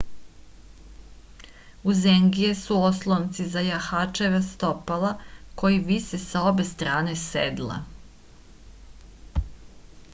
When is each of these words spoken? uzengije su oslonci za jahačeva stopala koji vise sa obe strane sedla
uzengije 1.91 2.53
su 2.61 2.77
oslonci 2.85 3.45
za 3.55 3.61
jahačeva 3.67 4.39
stopala 4.47 5.11
koji 5.63 5.81
vise 5.89 6.19
sa 6.23 6.41
obe 6.53 6.65
strane 6.69 7.13
sedla 7.25 7.77